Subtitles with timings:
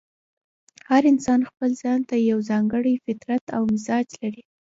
[0.89, 4.43] هر انسان ځپل ځان ته یو ځانګړی فطرت او مزاج لري.